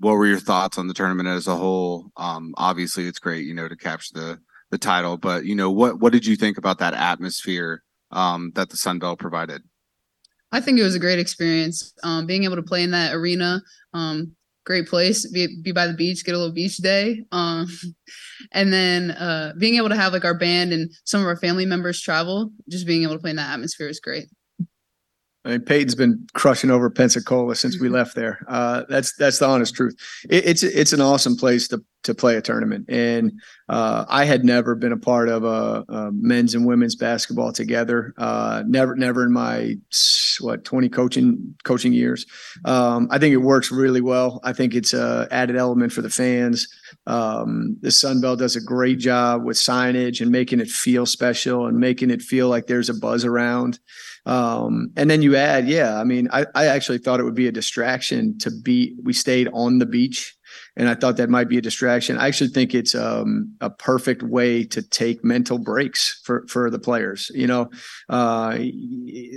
What 0.00 0.12
were 0.12 0.26
your 0.26 0.38
thoughts 0.38 0.78
on 0.78 0.86
the 0.86 0.94
tournament 0.94 1.28
as 1.28 1.48
a 1.48 1.56
whole? 1.56 2.12
Um, 2.16 2.54
obviously, 2.56 3.06
it's 3.06 3.18
great, 3.18 3.44
you 3.44 3.54
know, 3.54 3.68
to 3.68 3.76
capture 3.76 4.14
the 4.14 4.38
the 4.70 4.78
title, 4.78 5.16
but 5.16 5.44
you 5.44 5.54
know, 5.54 5.70
what 5.70 5.98
what 5.98 6.12
did 6.12 6.26
you 6.26 6.36
think 6.36 6.58
about 6.58 6.78
that 6.78 6.94
atmosphere 6.94 7.82
um, 8.10 8.52
that 8.54 8.70
the 8.70 8.76
Sun 8.76 8.98
Belt 8.98 9.18
provided? 9.18 9.62
I 10.52 10.60
think 10.60 10.78
it 10.78 10.82
was 10.82 10.94
a 10.94 11.00
great 11.00 11.18
experience. 11.18 11.92
Um, 12.02 12.26
being 12.26 12.44
able 12.44 12.56
to 12.56 12.62
play 12.62 12.82
in 12.82 12.90
that 12.92 13.14
arena, 13.14 13.62
um, 13.92 14.34
great 14.68 14.86
place 14.86 15.26
be, 15.32 15.48
be 15.62 15.72
by 15.72 15.86
the 15.86 15.94
beach 15.94 16.24
get 16.26 16.34
a 16.34 16.38
little 16.38 16.52
beach 16.52 16.76
day 16.76 17.24
um, 17.32 17.66
and 18.52 18.70
then 18.70 19.12
uh, 19.12 19.54
being 19.58 19.76
able 19.76 19.88
to 19.88 19.96
have 19.96 20.12
like 20.12 20.26
our 20.26 20.36
band 20.36 20.74
and 20.74 20.90
some 21.04 21.22
of 21.22 21.26
our 21.26 21.38
family 21.38 21.64
members 21.64 22.02
travel 22.02 22.50
just 22.68 22.86
being 22.86 23.02
able 23.02 23.14
to 23.14 23.18
play 23.18 23.30
in 23.30 23.36
that 23.36 23.50
atmosphere 23.50 23.88
is 23.88 23.98
great 23.98 24.26
I 25.44 25.52
mean, 25.52 25.60
Peyton's 25.62 25.94
been 25.94 26.26
crushing 26.34 26.70
over 26.70 26.90
Pensacola 26.90 27.54
since 27.54 27.80
we 27.80 27.88
left 28.00 28.14
there. 28.14 28.44
Uh, 28.48 28.82
that's 28.90 29.16
that's 29.16 29.38
the 29.38 29.46
honest 29.46 29.74
truth. 29.74 29.96
It, 30.28 30.46
it's 30.46 30.62
it's 30.62 30.92
an 30.92 31.00
awesome 31.00 31.36
place 31.36 31.68
to 31.68 31.82
to 32.04 32.14
play 32.14 32.36
a 32.36 32.42
tournament, 32.42 32.86
and 32.88 33.32
uh, 33.68 34.04
I 34.08 34.24
had 34.24 34.44
never 34.44 34.74
been 34.74 34.92
a 34.92 34.96
part 34.96 35.28
of 35.28 35.44
a, 35.44 35.84
a 35.88 36.10
men's 36.12 36.54
and 36.54 36.66
women's 36.66 36.96
basketball 36.96 37.52
together. 37.52 38.14
Uh, 38.16 38.62
never 38.66 38.96
never 38.96 39.24
in 39.24 39.32
my 39.32 39.74
what 40.40 40.64
twenty 40.64 40.88
coaching 40.88 41.54
coaching 41.64 41.92
years. 41.92 42.24
Um, 42.64 43.08
I 43.10 43.18
think 43.18 43.32
it 43.32 43.38
works 43.38 43.70
really 43.70 44.00
well. 44.00 44.40
I 44.44 44.52
think 44.52 44.74
it's 44.74 44.94
a 44.94 45.26
added 45.30 45.56
element 45.56 45.92
for 45.92 46.02
the 46.02 46.10
fans. 46.10 46.68
Um, 47.06 47.76
the 47.80 47.90
Sun 47.90 48.20
Belt 48.20 48.38
does 48.38 48.56
a 48.56 48.60
great 48.60 48.98
job 48.98 49.44
with 49.44 49.56
signage 49.56 50.20
and 50.20 50.30
making 50.30 50.60
it 50.60 50.68
feel 50.68 51.06
special 51.06 51.66
and 51.66 51.78
making 51.78 52.10
it 52.10 52.22
feel 52.22 52.48
like 52.48 52.66
there's 52.66 52.88
a 52.88 52.94
buzz 52.94 53.24
around. 53.24 53.78
Um, 54.26 54.90
and 54.96 55.08
then 55.08 55.22
you 55.22 55.36
add, 55.36 55.68
yeah, 55.68 55.98
I 55.98 56.04
mean, 56.04 56.28
I, 56.30 56.44
I 56.54 56.66
actually 56.66 56.98
thought 56.98 57.18
it 57.18 57.24
would 57.24 57.34
be 57.34 57.48
a 57.48 57.52
distraction 57.52 58.36
to 58.40 58.50
be, 58.50 58.94
we 59.02 59.14
stayed 59.14 59.48
on 59.54 59.78
the 59.78 59.86
beach 59.86 60.36
and 60.76 60.88
I 60.88 60.94
thought 60.94 61.16
that 61.16 61.30
might 61.30 61.48
be 61.48 61.58
a 61.58 61.62
distraction. 61.62 62.18
I 62.18 62.28
actually 62.28 62.50
think 62.50 62.74
it's 62.74 62.94
um, 62.94 63.54
a 63.60 63.70
perfect 63.70 64.22
way 64.22 64.64
to 64.64 64.82
take 64.82 65.24
mental 65.24 65.58
breaks 65.58 66.20
for 66.24 66.46
for 66.48 66.70
the 66.70 66.78
players. 66.78 67.30
You 67.34 67.46
know, 67.46 67.70
uh, 68.08 68.58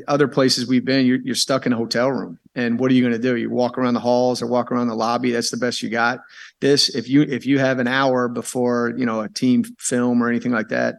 other 0.07 0.27
places 0.27 0.67
we've 0.67 0.85
been, 0.85 1.05
you're, 1.05 1.21
you're 1.23 1.35
stuck 1.35 1.65
in 1.65 1.73
a 1.73 1.77
hotel 1.77 2.11
room, 2.11 2.39
and 2.55 2.79
what 2.79 2.91
are 2.91 2.93
you 2.93 3.01
going 3.01 3.13
to 3.13 3.19
do? 3.19 3.35
You 3.35 3.49
walk 3.49 3.77
around 3.77 3.93
the 3.93 3.99
halls 3.99 4.41
or 4.41 4.47
walk 4.47 4.71
around 4.71 4.87
the 4.87 4.95
lobby. 4.95 5.31
That's 5.31 5.51
the 5.51 5.57
best 5.57 5.81
you 5.81 5.89
got. 5.89 6.19
This, 6.59 6.89
if 6.89 7.09
you 7.09 7.23
if 7.23 7.45
you 7.45 7.59
have 7.59 7.79
an 7.79 7.87
hour 7.87 8.27
before 8.27 8.93
you 8.97 9.05
know 9.05 9.21
a 9.21 9.29
team 9.29 9.63
film 9.79 10.23
or 10.23 10.29
anything 10.29 10.51
like 10.51 10.69
that, 10.69 10.95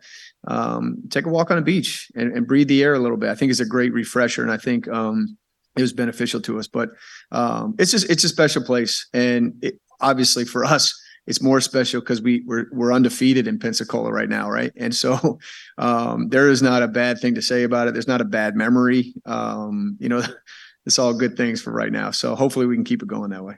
um, 0.47 1.03
take 1.11 1.27
a 1.27 1.31
walk 1.31 1.51
on 1.51 1.59
a 1.59 1.63
beach 1.63 2.11
and, 2.15 2.37
and, 2.37 2.47
breathe 2.47 2.69
the 2.69 2.83
air 2.83 2.95
a 2.95 2.99
little 2.99 3.17
bit. 3.17 3.31
I 3.31 3.35
think 3.35 3.51
it's 3.51 3.61
a 3.61 3.67
great 3.67 3.93
refresher, 3.93 4.43
and 4.43 4.51
I 4.51 4.57
think 4.57 4.89
um, 4.89 5.37
it 5.77 5.83
was 5.83 5.93
beneficial 5.93 6.41
to 6.43 6.59
us. 6.59 6.67
But 6.67 6.91
um, 7.31 7.75
it's 7.79 7.91
just 7.93 8.11
it's 8.11 8.25
a 8.25 8.29
special 8.29 8.65
place, 8.65 9.07
and 9.13 9.55
it, 9.63 9.81
obviously 10.03 10.45
for 10.45 10.65
us, 10.65 10.99
it's 11.27 11.41
more 11.41 11.61
special 11.61 12.01
because 12.01 12.21
we 12.21 12.43
we're 12.47 12.67
we're 12.73 12.93
undefeated 12.93 13.47
in 13.47 13.59
Pensacola 13.59 14.13
right 14.13 14.29
now, 14.29 14.51
right? 14.51 14.73
And 14.77 14.95
so 14.95 15.39
um, 15.79 16.29
there 16.29 16.49
is 16.49 16.63
not 16.63 16.83
a 16.83 16.89
bad 16.89 17.21
thing 17.21 17.35
to 17.37 17.43
say 17.43 17.63
about 17.63 17.89
it. 17.89 17.95
There's 17.95 18.09
not 18.09 18.21
a 18.21 18.27
bad 18.27 18.57
memory. 18.57 19.15
Um, 19.25 19.97
you 20.01 20.09
know, 20.09 20.23
it's 20.87 20.99
all 20.99 21.15
good 21.15 21.37
things 21.37 21.63
for 21.63 21.73
right 21.73 21.93
now. 21.93 22.11
So 22.11 22.35
hopefully 22.35 22.67
we 22.67 22.75
can 22.75 22.85
keep 22.85 23.03
it 23.03 23.09
going 23.09 23.31
that 23.31 23.45
way. 23.45 23.57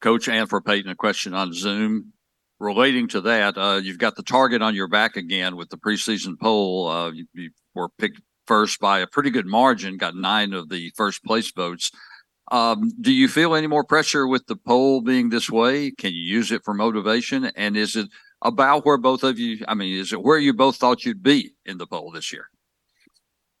Coach 0.00 0.28
and 0.28 0.48
for 0.48 0.60
Peyton, 0.60 0.90
a 0.90 0.94
question 0.94 1.34
on 1.34 1.52
Zoom 1.52 2.12
relating 2.58 3.08
to 3.08 3.22
that. 3.22 3.56
Uh, 3.56 3.80
you've 3.82 3.98
got 3.98 4.16
the 4.16 4.22
target 4.22 4.62
on 4.62 4.74
your 4.74 4.88
back 4.88 5.16
again 5.16 5.56
with 5.56 5.70
the 5.70 5.76
preseason 5.76 6.38
poll. 6.38 6.88
Uh, 6.88 7.10
you, 7.10 7.26
you 7.34 7.50
were 7.74 7.88
picked 7.98 8.20
first 8.46 8.80
by 8.80 9.00
a 9.00 9.06
pretty 9.06 9.30
good 9.30 9.46
margin, 9.46 9.96
got 9.96 10.16
nine 10.16 10.52
of 10.52 10.68
the 10.68 10.90
first 10.96 11.24
place 11.24 11.52
votes. 11.52 11.90
Um, 12.50 12.92
do 13.00 13.12
you 13.12 13.28
feel 13.28 13.54
any 13.54 13.66
more 13.66 13.84
pressure 13.84 14.26
with 14.26 14.46
the 14.46 14.56
poll 14.56 15.00
being 15.00 15.30
this 15.30 15.50
way? 15.50 15.92
Can 15.92 16.12
you 16.12 16.22
use 16.22 16.50
it 16.50 16.64
for 16.64 16.74
motivation? 16.74 17.46
And 17.56 17.76
is 17.76 17.94
it 17.96 18.08
about 18.42 18.84
where 18.84 18.96
both 18.96 19.22
of 19.22 19.38
you, 19.38 19.64
I 19.68 19.74
mean, 19.74 19.98
is 19.98 20.12
it 20.12 20.22
where 20.22 20.38
you 20.38 20.52
both 20.52 20.76
thought 20.76 21.04
you'd 21.04 21.22
be 21.22 21.52
in 21.64 21.78
the 21.78 21.86
poll 21.86 22.10
this 22.10 22.32
year? 22.32 22.48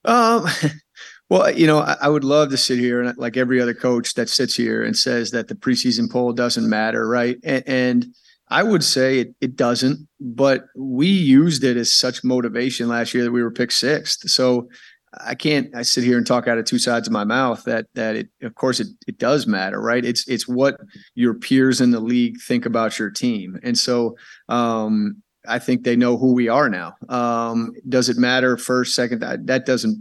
Um, 0.04 0.46
well, 1.30 1.50
you 1.50 1.66
know, 1.66 1.78
I, 1.78 1.96
I, 2.02 2.08
would 2.08 2.24
love 2.24 2.50
to 2.50 2.56
sit 2.56 2.78
here 2.78 3.02
and 3.02 3.16
like 3.18 3.36
every 3.36 3.60
other 3.60 3.74
coach 3.74 4.14
that 4.14 4.28
sits 4.28 4.54
here 4.54 4.82
and 4.82 4.96
says 4.96 5.30
that 5.32 5.48
the 5.48 5.54
preseason 5.54 6.10
poll 6.10 6.32
doesn't 6.32 6.68
matter, 6.68 7.06
right? 7.06 7.36
And, 7.44 7.62
and 7.66 8.06
I 8.48 8.62
would 8.62 8.82
say 8.82 9.20
it, 9.20 9.34
it 9.40 9.56
doesn't, 9.56 10.08
but 10.18 10.64
we 10.74 11.06
used 11.06 11.62
it 11.62 11.76
as 11.76 11.92
such 11.92 12.24
motivation 12.24 12.88
last 12.88 13.14
year 13.14 13.22
that 13.24 13.32
we 13.32 13.42
were 13.42 13.50
picked 13.50 13.74
sixth. 13.74 14.28
So 14.28 14.68
I 15.12 15.34
can't 15.34 15.74
I 15.74 15.82
sit 15.82 16.04
here 16.04 16.18
and 16.18 16.26
talk 16.26 16.46
out 16.46 16.58
of 16.58 16.64
two 16.64 16.78
sides 16.78 17.08
of 17.08 17.12
my 17.12 17.24
mouth 17.24 17.64
that 17.64 17.86
that 17.94 18.16
it 18.16 18.28
of 18.42 18.54
course 18.54 18.78
it 18.78 18.86
it 19.06 19.18
does 19.18 19.46
matter, 19.46 19.80
right? 19.80 20.04
It's 20.04 20.26
it's 20.28 20.46
what 20.46 20.78
your 21.14 21.34
peers 21.34 21.80
in 21.80 21.90
the 21.90 22.00
league 22.00 22.40
think 22.40 22.64
about 22.64 22.98
your 22.98 23.10
team. 23.10 23.58
And 23.62 23.76
so 23.76 24.16
um 24.48 25.22
I 25.48 25.58
think 25.58 25.84
they 25.84 25.96
know 25.96 26.16
who 26.16 26.32
we 26.32 26.48
are 26.48 26.68
now. 26.68 26.94
Um, 27.08 27.72
does 27.88 28.10
it 28.10 28.18
matter 28.18 28.58
first, 28.58 28.94
second? 28.94 29.20
That, 29.20 29.46
that 29.46 29.64
doesn't 29.64 29.98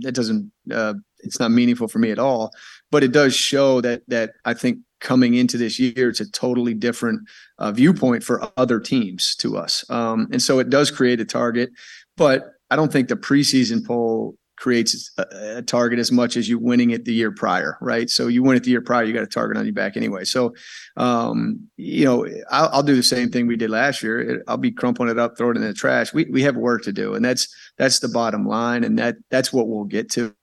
that 0.00 0.12
doesn't 0.12 0.52
uh, 0.72 0.94
it's 1.18 1.40
not 1.40 1.50
meaningful 1.50 1.88
for 1.88 1.98
me 1.98 2.10
at 2.10 2.18
all. 2.18 2.52
But 2.90 3.02
it 3.02 3.12
does 3.12 3.34
show 3.34 3.80
that 3.80 4.02
that 4.08 4.34
I 4.44 4.54
think 4.54 4.78
coming 5.00 5.34
into 5.34 5.58
this 5.58 5.78
year, 5.78 6.08
it's 6.08 6.20
a 6.20 6.30
totally 6.30 6.72
different 6.72 7.28
uh, 7.58 7.72
viewpoint 7.72 8.22
for 8.22 8.50
other 8.56 8.80
teams 8.80 9.34
to 9.36 9.56
us. 9.56 9.88
Um, 9.90 10.28
and 10.32 10.40
so 10.40 10.58
it 10.58 10.70
does 10.70 10.90
create 10.90 11.20
a 11.20 11.24
target, 11.24 11.70
but 12.16 12.52
I 12.70 12.76
don't 12.76 12.92
think 12.92 13.08
the 13.08 13.16
preseason 13.16 13.84
poll 13.84 14.36
creates 14.56 15.10
a, 15.18 15.26
a, 15.58 15.62
target 15.62 15.98
as 15.98 16.10
much 16.10 16.36
as 16.36 16.48
you 16.48 16.58
winning 16.58 16.90
it 16.90 17.04
the 17.04 17.12
year 17.12 17.30
prior, 17.30 17.76
right? 17.80 18.08
So 18.08 18.26
you 18.26 18.42
win 18.42 18.56
it 18.56 18.64
the 18.64 18.70
year 18.70 18.80
prior, 18.80 19.04
you 19.04 19.12
got 19.12 19.22
a 19.22 19.26
target 19.26 19.56
on 19.56 19.64
your 19.64 19.74
back 19.74 19.96
anyway. 19.96 20.24
So, 20.24 20.54
um, 20.96 21.60
you 21.76 22.04
know, 22.04 22.26
I'll, 22.50 22.68
I'll, 22.72 22.82
do 22.82 22.96
the 22.96 23.02
same 23.02 23.30
thing 23.30 23.46
we 23.46 23.56
did 23.56 23.70
last 23.70 24.02
year. 24.02 24.42
I'll 24.48 24.56
be 24.56 24.70
crumpling 24.70 25.10
it 25.10 25.18
up, 25.18 25.36
throwing 25.36 25.56
it 25.56 25.62
in 25.62 25.66
the 25.66 25.74
trash. 25.74 26.14
We 26.14 26.24
we 26.26 26.42
have 26.42 26.56
work 26.56 26.82
to 26.84 26.92
do, 26.92 27.14
and 27.14 27.24
that's 27.24 27.54
that's 27.76 27.98
the 27.98 28.08
bottom 28.08 28.46
line, 28.46 28.84
and 28.84 28.98
that 28.98 29.16
that's 29.28 29.52
what 29.52 29.68
we'll 29.68 29.84
get 29.84 30.10
to. 30.12 30.34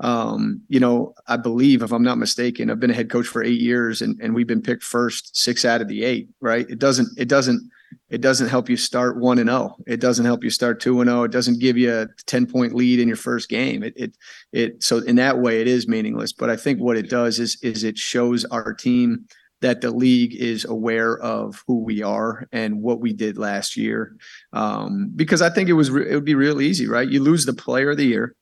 Um, 0.00 0.60
you 0.68 0.80
know, 0.80 1.14
I 1.26 1.36
believe, 1.36 1.82
if 1.82 1.92
I'm 1.92 2.02
not 2.02 2.18
mistaken, 2.18 2.70
I've 2.70 2.80
been 2.80 2.90
a 2.90 2.94
head 2.94 3.10
coach 3.10 3.26
for 3.26 3.42
eight 3.42 3.60
years, 3.60 4.02
and 4.02 4.20
and 4.20 4.34
we've 4.34 4.46
been 4.46 4.60
picked 4.60 4.82
first 4.82 5.36
six 5.36 5.64
out 5.64 5.80
of 5.80 5.88
the 5.88 6.04
eight. 6.04 6.28
Right? 6.40 6.68
It 6.68 6.78
doesn't 6.78 7.08
it 7.16 7.28
doesn't 7.28 7.70
it 8.10 8.20
doesn't 8.20 8.48
help 8.48 8.68
you 8.68 8.76
start 8.76 9.18
one 9.18 9.38
and 9.38 9.48
zero. 9.48 9.76
Oh. 9.78 9.84
It 9.86 10.00
doesn't 10.00 10.24
help 10.24 10.42
you 10.42 10.50
start 10.50 10.80
two 10.80 11.00
and 11.00 11.08
zero. 11.08 11.20
Oh. 11.20 11.24
It 11.24 11.30
doesn't 11.30 11.60
give 11.60 11.76
you 11.76 11.92
a 11.92 12.08
ten 12.26 12.46
point 12.46 12.74
lead 12.74 13.00
in 13.00 13.08
your 13.08 13.16
first 13.16 13.48
game. 13.48 13.82
It 13.82 13.94
it 13.96 14.16
it 14.52 14.82
so 14.82 14.98
in 14.98 15.16
that 15.16 15.38
way 15.38 15.60
it 15.60 15.68
is 15.68 15.88
meaningless. 15.88 16.32
But 16.32 16.50
I 16.50 16.56
think 16.56 16.80
what 16.80 16.96
it 16.96 17.10
does 17.10 17.38
is 17.38 17.58
is 17.62 17.84
it 17.84 17.98
shows 17.98 18.44
our 18.46 18.72
team 18.72 19.26
that 19.60 19.80
the 19.80 19.90
league 19.90 20.34
is 20.34 20.64
aware 20.64 21.18
of 21.18 21.62
who 21.66 21.82
we 21.82 22.02
are 22.02 22.46
and 22.52 22.80
what 22.80 23.00
we 23.00 23.12
did 23.12 23.38
last 23.38 23.76
year. 23.76 24.16
Um, 24.52 25.10
because 25.16 25.42
I 25.42 25.50
think 25.50 25.68
it 25.68 25.74
was 25.74 25.88
it 25.88 26.14
would 26.14 26.24
be 26.24 26.34
real 26.34 26.60
easy, 26.60 26.86
right? 26.86 27.08
You 27.08 27.22
lose 27.22 27.44
the 27.44 27.52
player 27.52 27.90
of 27.90 27.96
the 27.96 28.06
year, 28.06 28.34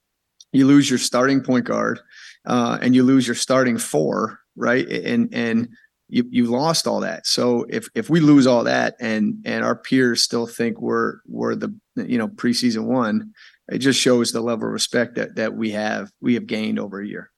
you 0.52 0.66
lose 0.66 0.88
your 0.90 0.98
starting 0.98 1.42
point 1.42 1.64
guard, 1.64 2.00
uh, 2.44 2.78
and 2.80 2.94
you 2.94 3.02
lose 3.02 3.26
your 3.26 3.34
starting 3.34 3.78
four, 3.78 4.40
right? 4.56 4.86
And 4.88 5.32
and 5.32 5.68
you 6.08 6.24
you 6.30 6.46
lost 6.46 6.86
all 6.86 7.00
that. 7.00 7.26
So 7.26 7.66
if 7.68 7.88
if 7.94 8.08
we 8.08 8.20
lose 8.20 8.46
all 8.46 8.64
that 8.64 8.96
and 9.00 9.42
and 9.44 9.64
our 9.64 9.76
peers 9.76 10.22
still 10.22 10.46
think 10.46 10.80
we're 10.80 11.18
we're 11.26 11.54
the 11.54 11.74
you 11.96 12.18
know 12.18 12.28
preseason 12.28 12.84
one, 12.84 13.32
it 13.68 13.78
just 13.78 14.00
shows 14.00 14.32
the 14.32 14.40
level 14.40 14.66
of 14.66 14.72
respect 14.72 15.16
that 15.16 15.36
that 15.36 15.54
we 15.54 15.70
have 15.72 16.10
we 16.20 16.34
have 16.34 16.46
gained 16.46 16.78
over 16.78 17.00
a 17.00 17.06
year. 17.06 17.30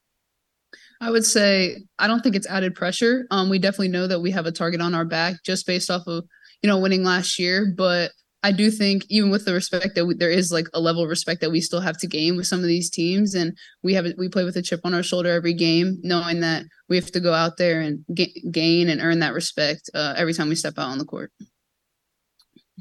I 1.01 1.11
would 1.11 1.25
say 1.25 1.85
I 1.99 2.07
don't 2.07 2.23
think 2.23 2.37
it's 2.37 2.47
added 2.47 2.75
pressure. 2.75 3.27
Um, 3.31 3.49
we 3.49 3.59
definitely 3.59 3.89
know 3.89 4.07
that 4.07 4.21
we 4.21 4.31
have 4.33 4.47
a 4.47 4.53
target 4.53 4.81
on 4.81 4.95
our 4.95 5.05
back 5.05 5.37
just 5.45 5.67
based 5.67 5.91
off 5.91 6.07
of 6.07 6.25
you 6.63 6.69
know 6.69 6.79
winning 6.79 7.05
last 7.05 7.39
year, 7.39 7.73
but 7.77 8.11
I 8.43 8.53
do 8.53 8.71
think 8.71 9.05
even 9.09 9.31
with 9.31 9.45
the 9.45 9.53
respect 9.53 9.97
that 9.97 10.07
we, 10.07 10.15
there 10.15 10.31
is 10.31 10.53
like 10.53 10.69
a 10.73 10.81
level 10.81 11.03
of 11.03 11.09
respect 11.09 11.41
that 11.41 11.51
we 11.51 11.61
still 11.61 11.81
have 11.81 11.99
to 11.99 12.07
gain 12.07 12.37
with 12.37 12.47
some 12.47 12.61
of 12.61 12.67
these 12.67 12.89
teams, 12.89 13.35
and 13.35 13.57
we 13.83 13.95
have 13.95 14.07
we 14.17 14.29
play 14.29 14.45
with 14.45 14.57
a 14.57 14.63
chip 14.63 14.81
on 14.85 14.95
our 14.95 15.03
shoulder 15.03 15.31
every 15.31 15.55
game, 15.55 15.99
knowing 16.03 16.41
that 16.41 16.65
we 16.89 16.97
have 16.97 17.11
to 17.13 17.21
go 17.21 17.35
out 17.35 17.57
there 17.57 17.81
and 17.81 18.05
gain 18.53 18.89
and 18.89 19.01
earn 19.01 19.19
that 19.19 19.35
respect 19.35 19.91
uh, 19.93 20.15
every 20.17 20.33
time 20.33 20.49
we 20.49 20.55
step 20.55 20.75
out 20.79 20.89
on 20.89 20.99
the 20.99 21.05
court. 21.05 21.33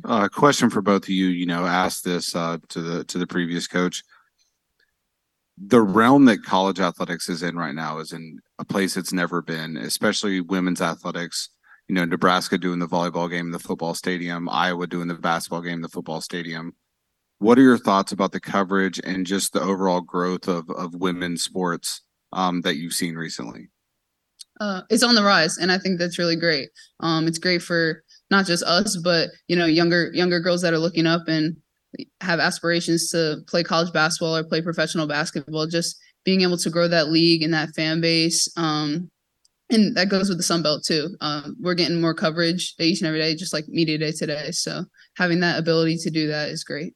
A 0.06 0.10
uh, 0.10 0.28
question 0.28 0.70
for 0.70 0.82
both 0.82 1.04
of 1.04 1.10
you. 1.10 1.26
You 1.28 1.48
know, 1.48 1.66
asked 1.66 2.04
this 2.04 2.36
uh, 2.36 2.58
to 2.70 2.82
the 2.82 3.04
to 3.06 3.18
the 3.18 3.28
previous 3.28 3.68
coach. 3.68 4.04
The 5.58 5.82
realm 5.82 6.26
that 6.26 6.44
college 6.44 6.80
athletics 6.80 7.30
is 7.30 7.42
in 7.42 7.56
right 7.56 7.74
now 7.74 7.98
is 7.98 8.12
in 8.12 8.38
a 8.60 8.66
place 8.66 8.96
it's 8.96 9.12
never 9.12 9.42
been, 9.42 9.76
especially 9.76 10.40
women's 10.40 10.82
athletics 10.82 11.50
you 11.88 11.96
know, 11.96 12.06
Nebraska 12.06 12.58
doing 12.58 12.80
the 12.80 12.88
volleyball 12.88 13.30
game 13.30 13.46
in 13.48 13.52
the 13.52 13.60
football 13.60 13.94
stadium, 13.94 14.50
Iowa 14.50 14.88
doing 14.88 15.08
the 15.08 15.16
basketball 15.16 15.62
game 15.62 15.76
in 15.76 15.82
the 15.82 15.90
football 15.90 16.22
stadium. 16.22 16.74
What 17.40 17.58
are 17.58 17.64
your 17.64 17.78
thoughts 17.78 18.12
about 18.12 18.32
the 18.32 18.40
coverage 18.40 19.00
and 19.04 19.26
just 19.26 19.54
the 19.54 19.62
overall 19.62 20.02
growth 20.02 20.48
of 20.48 20.70
of 20.72 20.96
women's 20.96 21.44
sports 21.44 22.02
um, 22.34 22.62
that 22.62 22.78
you've 22.78 22.94
seen 22.94 23.16
recently? 23.16 23.70
Uh, 24.60 24.82
it's 24.90 25.04
on 25.04 25.16
the 25.16 25.24
rise, 25.24 25.58
and 25.58 25.72
I 25.72 25.78
think 25.78 26.00
that's 26.00 26.18
really 26.18 26.36
great. 26.36 26.70
Um, 27.00 27.28
it's 27.28 27.38
great 27.38 27.62
for 27.62 28.04
not 28.32 28.46
just 28.46 28.64
us, 28.64 28.98
but 28.98 29.30
you 29.48 29.56
know, 29.56 29.66
younger 29.66 30.12
younger 30.14 30.40
girls 30.40 30.62
that 30.64 30.74
are 30.74 30.80
looking 30.80 31.06
up 31.06 31.28
and 31.28 31.56
have 32.22 32.40
aspirations 32.40 33.10
to 33.12 33.38
play 33.48 33.64
college 33.64 33.94
basketball 33.94 34.36
or 34.36 34.44
play 34.44 34.62
professional 34.62 35.08
basketball. 35.08 35.68
Just 35.68 35.98
being 36.26 36.42
able 36.42 36.58
to 36.58 36.70
grow 36.70 36.88
that 36.88 37.10
league 37.10 37.44
and 37.44 37.54
that 37.54 37.70
fan 37.76 38.02
base 38.02 38.50
um, 38.58 39.10
and 39.70 39.96
that 39.96 40.10
goes 40.10 40.30
with 40.30 40.38
the 40.38 40.44
Sun 40.44 40.64
Belt 40.64 40.84
too. 40.86 41.10
Um, 41.22 41.56
we're 41.60 41.76
getting 41.76 42.02
more 42.02 42.14
coverage 42.14 42.76
each 42.80 43.02
and 43.02 43.08
every 43.08 43.20
day, 43.20 43.36
just 43.36 43.54
like 43.54 43.68
media 43.68 43.98
day 43.98 44.12
today. 44.12 44.52
So 44.52 44.86
having 45.16 45.40
that 45.42 45.60
ability 45.60 45.98
to 46.00 46.10
do 46.10 46.28
that 46.28 46.50
is 46.50 46.64
great. 46.64 46.94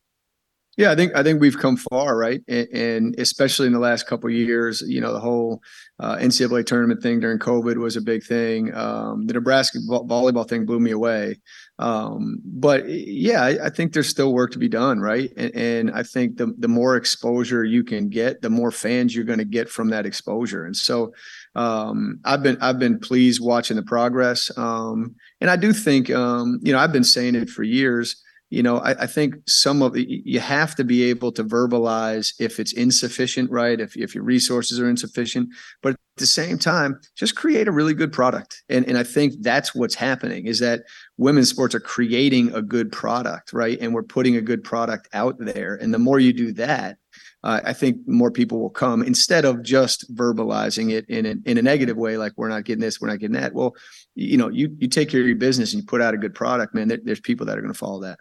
Yeah, 0.81 0.89
I 0.89 0.95
think 0.95 1.15
I 1.15 1.21
think 1.21 1.39
we've 1.39 1.59
come 1.59 1.77
far, 1.77 2.17
right? 2.17 2.41
And, 2.47 2.67
and 2.73 3.19
especially 3.19 3.67
in 3.67 3.73
the 3.73 3.77
last 3.77 4.07
couple 4.07 4.31
years, 4.31 4.81
you 4.81 4.99
know, 4.99 5.13
the 5.13 5.19
whole 5.19 5.61
uh, 5.99 6.15
NCAA 6.15 6.65
tournament 6.65 7.03
thing 7.03 7.19
during 7.19 7.37
COVID 7.37 7.77
was 7.77 7.97
a 7.97 8.01
big 8.01 8.23
thing. 8.23 8.73
Um, 8.73 9.27
the 9.27 9.33
Nebraska 9.33 9.77
volleyball 9.87 10.49
thing 10.49 10.65
blew 10.65 10.79
me 10.79 10.89
away. 10.89 11.39
Um, 11.77 12.39
but 12.43 12.89
yeah, 12.89 13.43
I, 13.43 13.67
I, 13.67 13.69
think 13.69 13.93
there's 13.93 14.09
still 14.09 14.33
work 14.33 14.51
to 14.53 14.57
be 14.57 14.69
done, 14.69 14.99
right? 14.99 15.31
And, 15.37 15.55
and, 15.55 15.91
I 15.91 16.01
think 16.01 16.37
the 16.37 16.51
the 16.57 16.67
more 16.67 16.95
exposure 16.95 17.63
you 17.63 17.83
can 17.83 18.09
get, 18.09 18.41
the 18.41 18.49
more 18.49 18.71
fans 18.71 19.15
you're 19.15 19.23
going 19.23 19.37
to 19.37 19.45
get 19.45 19.69
from 19.69 19.89
that 19.89 20.07
exposure. 20.07 20.65
And 20.65 20.75
so 20.75 21.13
um, 21.53 22.19
I've 22.25 22.41
been 22.41 22.57
I've 22.59 22.79
been 22.79 22.97
pleased 22.97 23.39
watching 23.39 23.77
the 23.77 23.83
progress. 23.83 24.49
Um, 24.57 25.13
and 25.41 25.51
I 25.51 25.57
do 25.57 25.73
think 25.73 26.09
um, 26.09 26.59
you 26.63 26.73
know 26.73 26.79
I've 26.79 26.91
been 26.91 27.03
saying 27.03 27.35
it 27.35 27.51
for 27.51 27.61
years 27.61 28.23
you 28.51 28.61
know, 28.61 28.79
I, 28.79 29.03
I, 29.03 29.07
think 29.07 29.35
some 29.47 29.81
of 29.81 29.95
you 29.97 30.41
have 30.41 30.75
to 30.75 30.83
be 30.83 31.03
able 31.03 31.31
to 31.31 31.43
verbalize 31.43 32.33
if 32.37 32.59
it's 32.59 32.73
insufficient, 32.73 33.49
right? 33.49 33.79
If, 33.79 33.95
if 33.95 34.13
your 34.13 34.25
resources 34.25 34.77
are 34.77 34.89
insufficient, 34.89 35.49
but 35.81 35.91
at 35.91 35.99
the 36.17 36.27
same 36.27 36.59
time, 36.59 36.99
just 37.15 37.37
create 37.37 37.69
a 37.69 37.71
really 37.71 37.93
good 37.93 38.11
product. 38.11 38.61
And, 38.67 38.85
and 38.85 38.97
I 38.97 39.03
think 39.03 39.35
that's 39.39 39.73
what's 39.73 39.95
happening 39.95 40.47
is 40.47 40.59
that 40.59 40.81
women's 41.17 41.49
sports 41.49 41.73
are 41.73 41.79
creating 41.79 42.53
a 42.53 42.61
good 42.61 42.91
product, 42.91 43.53
right? 43.53 43.77
And 43.79 43.93
we're 43.93 44.03
putting 44.03 44.35
a 44.35 44.41
good 44.41 44.65
product 44.65 45.07
out 45.13 45.35
there. 45.39 45.75
And 45.75 45.93
the 45.93 45.99
more 45.99 46.19
you 46.19 46.33
do 46.33 46.51
that, 46.53 46.97
uh, 47.43 47.61
I 47.63 47.73
think 47.73 47.97
more 48.05 48.31
people 48.31 48.59
will 48.59 48.69
come 48.69 49.01
instead 49.01 49.45
of 49.45 49.63
just 49.63 50.13
verbalizing 50.13 50.91
it 50.91 51.05
in 51.09 51.25
a, 51.25 51.35
in 51.49 51.57
a 51.57 51.61
negative 51.61 51.97
way, 51.97 52.17
like 52.17 52.33
we're 52.35 52.49
not 52.49 52.65
getting 52.65 52.81
this, 52.81 53.01
we're 53.01 53.07
not 53.07 53.19
getting 53.19 53.39
that. 53.39 53.53
Well, 53.53 53.75
you 54.13 54.37
know, 54.37 54.49
you 54.49 54.75
you 54.77 54.87
take 54.87 55.09
care 55.09 55.21
of 55.21 55.27
your 55.27 55.37
business 55.37 55.73
and 55.73 55.81
you 55.81 55.87
put 55.87 56.01
out 56.01 56.13
a 56.13 56.17
good 56.17 56.35
product, 56.35 56.75
man. 56.75 56.87
There, 56.87 56.99
there's 57.03 57.19
people 57.19 57.45
that 57.47 57.57
are 57.57 57.61
going 57.61 57.73
to 57.73 57.77
follow 57.77 58.01
that. 58.01 58.09